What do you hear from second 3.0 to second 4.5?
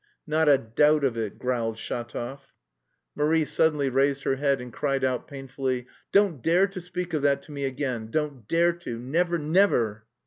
Marie suddenly raised her